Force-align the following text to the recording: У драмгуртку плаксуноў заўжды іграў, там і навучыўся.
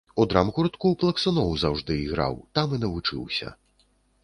У 0.21 0.23
драмгуртку 0.29 0.93
плаксуноў 1.03 1.53
заўжды 1.65 1.99
іграў, 2.05 2.41
там 2.59 2.67
і 2.79 2.83
навучыўся. 2.87 3.47